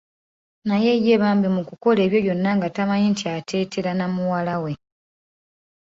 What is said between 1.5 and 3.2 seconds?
mu kukola ebyo byonna nga tamanyi